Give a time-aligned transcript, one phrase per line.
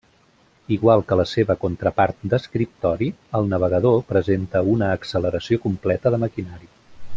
[0.75, 3.11] Igual que la seva contrapart d'escriptori,
[3.41, 6.73] el navegador presenta una acceleració completa de maquinari.